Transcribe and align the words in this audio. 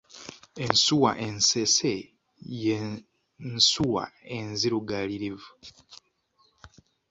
Ensuwa 0.65 1.11
ensese 1.27 1.93
ye 2.63 2.77
nsuwa 3.53 4.03
enzirugaalirivu. 4.37 5.49